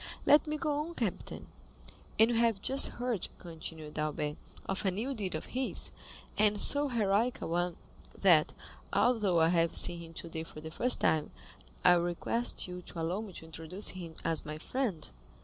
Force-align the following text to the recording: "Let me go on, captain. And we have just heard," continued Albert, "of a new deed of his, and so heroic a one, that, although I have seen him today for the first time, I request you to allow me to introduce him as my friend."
"Let 0.25 0.47
me 0.47 0.57
go 0.57 0.77
on, 0.81 0.95
captain. 0.95 1.45
And 2.17 2.31
we 2.31 2.37
have 2.39 2.59
just 2.59 2.87
heard," 2.87 3.27
continued 3.37 3.99
Albert, 3.99 4.37
"of 4.65 4.83
a 4.83 4.89
new 4.89 5.13
deed 5.13 5.35
of 5.35 5.45
his, 5.53 5.91
and 6.39 6.59
so 6.59 6.87
heroic 6.87 7.39
a 7.39 7.45
one, 7.45 7.77
that, 8.19 8.55
although 8.91 9.39
I 9.41 9.49
have 9.49 9.75
seen 9.75 9.99
him 9.99 10.13
today 10.15 10.41
for 10.43 10.59
the 10.59 10.71
first 10.71 10.99
time, 11.01 11.29
I 11.85 11.93
request 11.93 12.67
you 12.67 12.81
to 12.81 12.99
allow 12.99 13.21
me 13.21 13.31
to 13.33 13.45
introduce 13.45 13.89
him 13.89 14.15
as 14.25 14.43
my 14.43 14.57
friend." 14.57 15.07